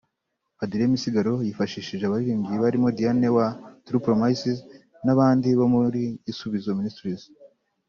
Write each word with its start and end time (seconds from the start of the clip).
Adrien 0.63 0.89
Misigaro 0.91 1.33
yifashishije 1.47 2.03
abaririmbyi 2.05 2.55
barimo 2.63 2.87
Diane 2.97 3.27
wa 3.37 3.47
True 3.85 4.03
Promises 4.05 4.57
n'abandi 5.05 5.47
bo 5.59 5.65
muri 5.73 6.01
Gisubizo 6.25 6.69
Ministries 6.79 7.21